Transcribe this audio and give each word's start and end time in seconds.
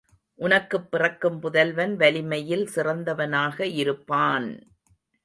உனக்குப் 0.39 0.91
பிறக்கும் 0.91 1.39
புதல்வன் 1.39 1.95
வலிமையில் 1.95 2.65
சிறந்தவனாக 2.75 3.65
இருப்பான்! 3.75 4.49